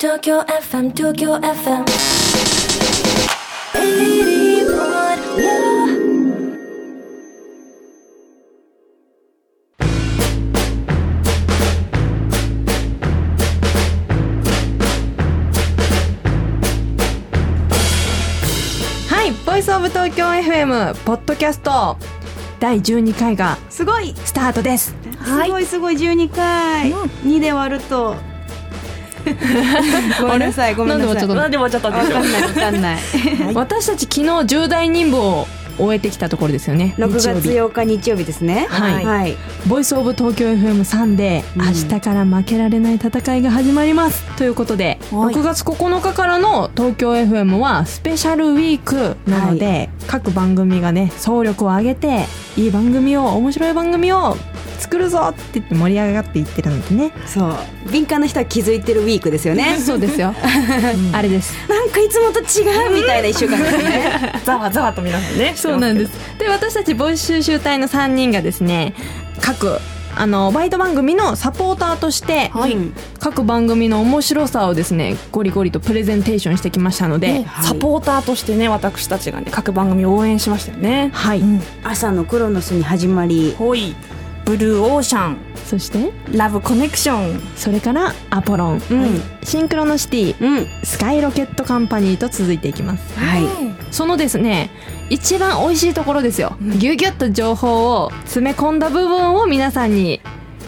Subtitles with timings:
[0.00, 1.84] 東京 FM 東京 FM 81
[19.08, 21.96] はい、ボイスオブ東京 FM ポッドキャスト
[22.60, 24.94] 第12回がすごいスタートです。
[25.24, 28.14] すごいすごい12回、2で割ると
[30.20, 31.28] ごめんなさいごめんなさい。
[31.28, 32.98] なんで割っちゃったわかんないわかんない。
[33.54, 35.46] 私たち昨日重大任務を
[35.78, 36.94] 終えてきたところですよね。
[36.98, 37.74] 6月日曜日。
[37.74, 38.66] 8日日曜日ですね。
[38.68, 39.04] はい。
[39.04, 41.66] はい、ボイスオブ東京 FM3 で、うん。
[41.66, 44.24] 明日から負けられない戦いが始まります。
[44.36, 45.34] ということで、はい。
[45.34, 52.26] 6月9日からの東京 FM はスペシャルウィークなので、各番組がね総力を挙げて
[52.56, 54.36] いい番組を面白い番組を
[54.78, 57.12] 作るぞって言って盛り上がっていってるのでね。
[57.26, 57.56] そう。
[57.90, 59.78] 敏感な人は気づいてるウィークですよね。
[59.80, 60.34] そうですよ、
[61.12, 61.54] あれです。
[61.68, 64.32] なんかいつもと違うみたいな一週間ですね。
[64.44, 65.52] ざわざわと皆さんね。
[65.56, 66.12] そうなんです。
[66.38, 68.94] で私たちボイス収集隊の3人がですね
[69.40, 69.78] 各
[70.16, 72.76] あのバイト番組のサポーターとして、はい。
[73.20, 81.10] 各番組の面白さをですねゴリゴリとプレゼンテーションしてきましたので、サポーターとしてね私たちがね各番組を応援しましたよね。
[81.12, 81.42] はい、
[81.84, 83.94] 朝のクロノスに始まりほい
[84.48, 86.10] ブルーオーシャンそして？
[86.32, 90.42] ラブコネクションそれからアポロン、うんシンクロノシティ。
[90.42, 90.66] うん。
[90.84, 93.18] スカイロケットカンパニーと続いていきます。
[93.18, 93.42] はい。
[93.90, 94.70] そのですね
[95.10, 100.22] 一番美味しいところですよ、ギュギュッと情報を詰め込んだ部分を皆さんに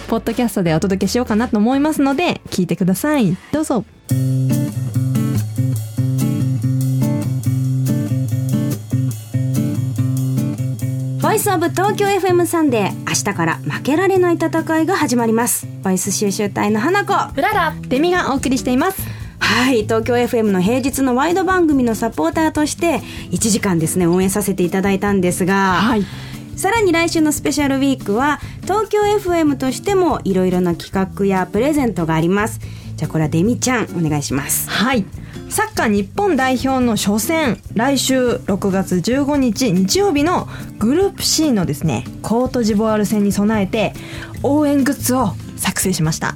[0.09, 3.35] ポッドキャストでお届けしようかなと思いますので聞いてください。
[3.51, 3.87] どうぞ
[11.41, 13.09] スオブ東京 FM サンデー。
[13.09, 15.67] 明日から負けられない戦いが始まります。
[15.83, 17.15] ボイス収集隊の花子。
[17.33, 19.01] フララデミがお送りしています。
[19.39, 22.99] はい東京 FM の平日のワイド番組のサポーターとして
[23.31, 26.05] 1時間ですね応援させていただいたんですが、はい。
[26.57, 32.61] さらに来週のスペシャルウィークは東京 FM としてもいろいろな企画やプレゼントがあります
[33.01, 34.69] じゃあこれはデミちゃんお願いします。
[34.69, 35.07] はい。
[35.49, 40.47] サッカー日本代表の初戦来週6月15日日曜日の
[40.79, 43.95] グループ C のですねコートジボワール戦に備えて
[44.43, 46.35] 応援グッズを作成しました。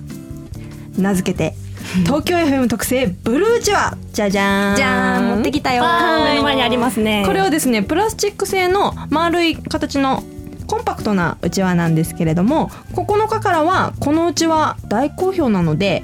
[0.97, 1.55] 名付けて
[2.07, 4.77] 東京 FM 特製ブルーチワじゃじゃーん。
[4.77, 5.29] じゃーん。
[5.35, 5.85] 持ってきたよ。
[6.25, 7.25] 目の前にありますね。
[7.27, 10.25] これはですねプラスチック製の丸い形の
[10.67, 16.03] コンパクトなうちわなんですけれども9日からはこのうちわ大好評なので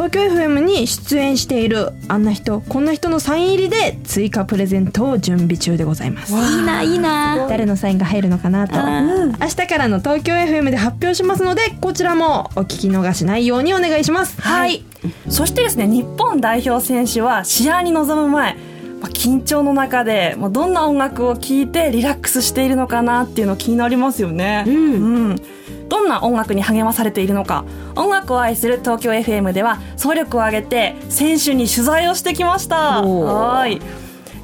[0.00, 6.32] 東京 FM に出演しているあんな人こんな人のサイン入りで追加プレゼントを準備中でございます。
[6.32, 7.46] いいないいな。
[7.50, 8.76] 誰のサインが入るのかなと。
[8.78, 14.40] 明日からの東京 FM で発表しますのでこちらもお聞き逃しないようにお願いします。
[14.40, 14.82] はい。
[15.28, 18.54] そしてですね日本代表選手は試合に臨む前
[19.02, 24.64] まあ緊張の中でまあどんな音楽を聴いてリラックスしているのかなっていうの気になりますよね。
[24.66, 24.74] うん。
[24.76, 25.42] うん
[25.90, 27.64] どんな音楽に励まされているのか。
[27.96, 33.02] 音楽を愛する東京 FM では総力を挙げて選手に取材をしてきました。
[33.02, 33.80] はい。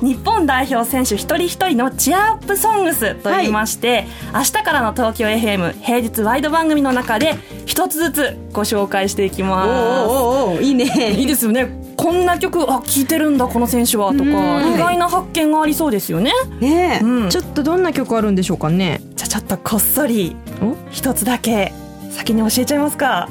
[0.03, 9.69] 日本代表選手一人一人のチアアップソングスと言いまして、明日からの東京 FM 平日ワイド番組の中で一つずつご紹介していきおます。
[9.69, 11.13] ーおーおーいいね。
[11.13, 11.87] いいですよね。
[11.97, 14.75] こんな曲あ聴いてるんだこの選手はとかうん。
[14.75, 16.31] 意外な発見がありそうですよね、
[16.61, 19.01] ねえ、うん、ちょっとどんな曲あるんでしょうかね。
[19.15, 20.37] じゃあちょっとこっそり。
[20.56, 20.56] お
[20.91, 21.73] 一つだけ
[22.11, 23.29] 先に教えちゃいますか、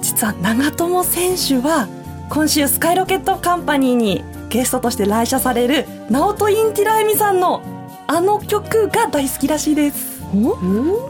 [0.00, 1.88] 実は長友選手は
[2.28, 7.62] 今週スカイロケットカンパニーにゲストとして来社されるナオト・インティラエミさんの
[8.06, 10.18] あの曲が大好きらしいです。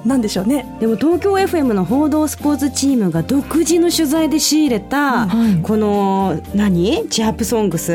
[0.05, 0.77] なんでしょうね。
[0.79, 5.61] でも東京 FM の報道スポーツチームが独自の取材で仕入れた、はい。
[5.61, 7.09] この何？
[7.09, 7.93] チアップソングス、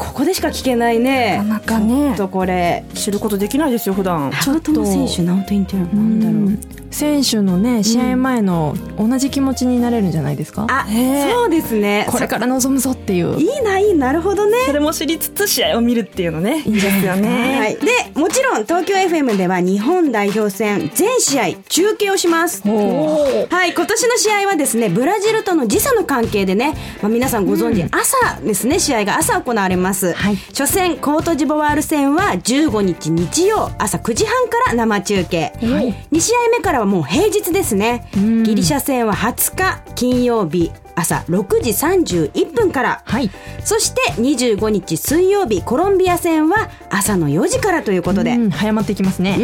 [0.00, 1.44] ここでしか聞けないね。
[1.46, 1.94] なかなかね。
[1.94, 4.32] ちょっとこれ知ることできないですよ普段。
[4.42, 11.32] 長友選手ナオトインテルなんだろう、うん選手のね試合前の同じ気持ちになれるんじゃないですか、あ、へえ。
[11.32, 12.06] そうですね。
[12.10, 13.38] これから臨むぞっていう。
[13.40, 14.58] いいないいなるほどね。
[14.66, 16.62] それも知りつつ試合を見るっていうのね。
[16.66, 17.58] いいですよね。
[17.58, 22.62] はい、でもちろん東京 FM では日本代表戦全試合中継をします。
[22.66, 30.36] はい今年の試合はですねブラジルとの時差の関係でね、まあ、皆さんご存知、朝ですね試合が朝行われます、はい。
[30.36, 43.02] 初戦コートジボワール戦は15日日曜朝9時半から生中継、2試合目からはもう平日ですね、ギリシャ戦は20日金曜日朝6時31分から。
[43.04, 43.30] はい。
[43.64, 48.32] そして25日水曜日コロンビア戦は朝の4時からということで。
[48.32, 49.36] うん早まっていきますね。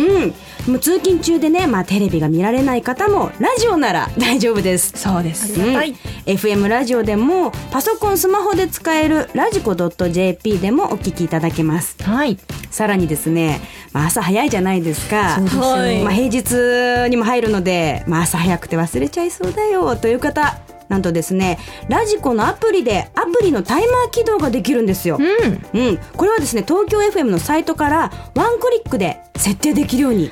[0.66, 4.92] うん、もう通勤中でね、まあ、テレビが見られない方もラジオなら大丈夫です。
[4.96, 5.60] そうです。
[5.60, 5.74] うん。
[5.74, 5.94] はい。
[6.26, 11.96] FM ラジオでもパソコンスマホで使えるラジコ .jp でもお聞きいただけます。
[12.02, 12.38] はい。
[12.70, 13.60] さらにですね、
[13.96, 15.36] まあ、朝早いじゃないですか。
[15.36, 20.58] そうですよはいまあ、平日にも入るので、まあ、朝早くて忘れちゃいそうだよという方
[20.88, 21.58] なんとですね
[21.88, 25.80] ラジコのアプリでアプリのタイマー起動ができるんですよ、うん。
[25.80, 30.30] うん、これはですね東京 FM のサイトからワンクリックで設定できるように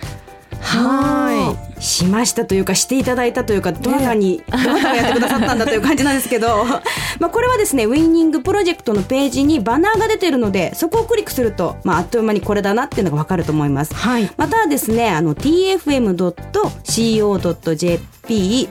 [0.64, 6.64] はしましたというかしていただいたというかどなたに、どなたがやってくださったんだという感じなんですけど。
[7.20, 13.94] まあこれはですねウィーニングプロジェクトのページにバナーが出てるのでそこをクリックすると、まあ、あっという間にこれだなっていうのがわかると思います。
[13.94, 14.30] はい。
[14.36, 15.84] またはですねあの tfm.co.jp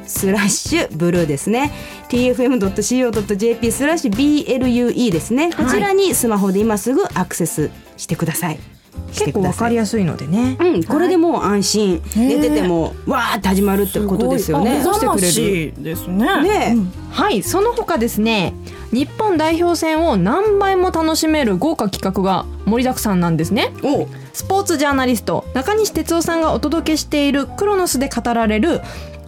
[0.06, 1.72] スラッシュブルーですね。
[2.10, 5.52] tfm.co.jp スラッシュ blue ですね。
[5.54, 8.73] こちらにスマホで今すぐアクセスしてください。
[9.14, 10.58] 結構わかりやすいのでね。
[10.60, 14.80] うん、これでもう安心、寝ててもわーって始まるってことですよね。
[14.80, 16.44] 目覚ましですね。
[16.44, 16.78] ね
[17.12, 18.54] はいその他ですね。
[18.92, 23.72] 日本代表戦を何倍も楽しめる豪華企画が盛りだくさんなんですね。
[23.84, 24.08] お。
[24.34, 28.82] スポーツジャーナリスト中西哲夫さんがお届けしているクロノスで語られる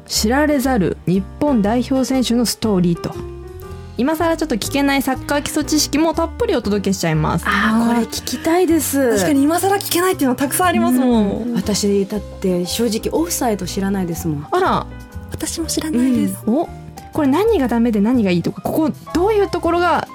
[0.07, 3.34] 知られざる日本代表選手のストーリーと
[3.97, 7.45] 今更ちょっと聞けないサッカー基礎知識もたっぷりお届けしちゃいます。
[7.47, 9.11] あーこれ聞きたいです。
[9.15, 14.47] 確かに今更聞けないっていうのはたくさんありますもん、私だって正直オフサイド知らないですもん。
[14.51, 14.87] あら。
[15.31, 16.69] 私も知らないです、お。
[17.11, 20.07] これ何がダメで何がいいとかここどういうところが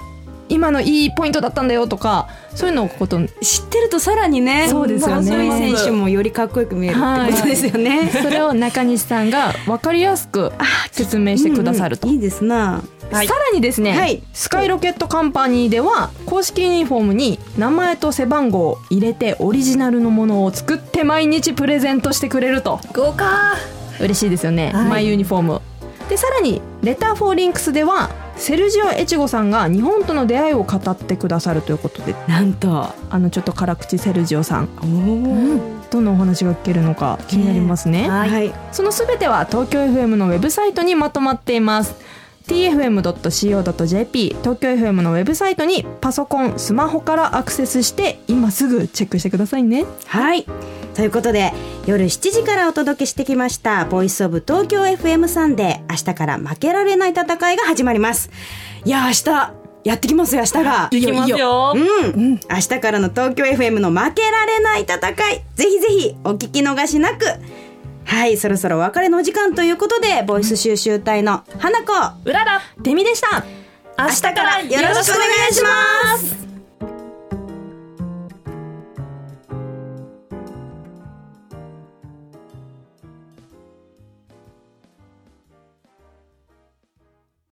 [0.49, 5.73] 今のいいポイントだったんだよとかそういうのをこと知ってるとさらにね、そうですよね。
[5.73, 8.09] 選手もよりかっこよく見えるってことですよね。
[8.09, 10.51] それを中西さんが分かりやすく
[10.91, 12.07] 説明してくださると。
[12.07, 12.17] うんうん。
[12.17, 12.81] いいですな。
[13.11, 13.27] はい。
[13.27, 14.23] さらにですね、はい。
[14.33, 22.79] スカイロケットカンパニーでは公式ユニフォームに名前と背番号を入れてオリジナルのものを作って毎日プレゼントしてくれると。
[22.93, 23.55] 豪華。
[23.99, 24.89] 嬉しいですよね、はい。
[24.89, 25.61] マイユニフォーム。
[26.09, 32.15] でさらに「レター・フォー・リンクス」ではセルジオ・エチゴさんが日本との出会いを語ってくださるということで。
[32.27, 32.87] なんと。
[33.09, 34.69] あのちょっと辛口セルジオさん。
[34.81, 35.59] おー
[35.89, 38.09] どんなお話が聞けるのか気になりますね。
[38.09, 38.53] はい。
[38.71, 41.95] そのすべては東京 FM のウェブサイトにまとまっています
[42.47, 50.45] tfm.co.jp 東京 FM のウェブサイトにパソコンスマホからアクセスして今すぐチェックしてくださいねはい。
[50.95, 51.53] ということで、
[51.85, 58.29] 夜7時からお届けしてきました、ボイスオブ東京 FM サンデー、明日から負けられない戦いが始まります。
[58.83, 59.53] いや、明日、
[59.83, 60.89] やってきますよ、明日が。
[60.91, 62.31] いきますようん。
[62.33, 64.97] 明日からの東京 FM の負けられない戦
[65.31, 67.25] い、ぜひぜひお聞き逃しなく。
[68.11, 71.93] はい、そろそろお別れのお時間ということで、ボイス収集隊の花子、
[72.25, 72.61] うらら。
[72.81, 73.45] デミでした。
[73.97, 76.40] 明日からよろしくお願いします